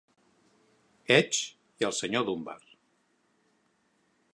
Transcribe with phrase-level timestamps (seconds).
[1.17, 1.43] Edge
[1.83, 2.59] i el senyor Dunbar.